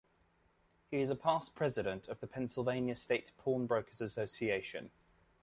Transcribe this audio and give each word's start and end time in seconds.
He 0.89 0.97
is 0.99 1.11
a 1.11 1.15
past 1.15 1.53
president 1.53 2.07
of 2.07 2.21
the 2.21 2.25
Pennsylvania 2.25 2.95
State 2.95 3.33
Pawnbroker's 3.37 4.01
Association. 4.01 4.89